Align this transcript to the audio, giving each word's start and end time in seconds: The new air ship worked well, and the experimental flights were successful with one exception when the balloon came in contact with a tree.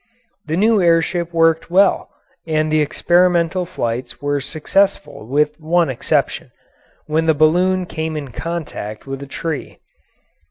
The 0.47 0.57
new 0.57 0.81
air 0.81 0.99
ship 1.03 1.31
worked 1.31 1.69
well, 1.69 2.09
and 2.47 2.71
the 2.71 2.81
experimental 2.81 3.67
flights 3.67 4.19
were 4.19 4.41
successful 4.41 5.27
with 5.27 5.59
one 5.59 5.91
exception 5.91 6.49
when 7.05 7.27
the 7.27 7.35
balloon 7.35 7.85
came 7.85 8.17
in 8.17 8.31
contact 8.31 9.05
with 9.05 9.21
a 9.21 9.27
tree. 9.27 9.77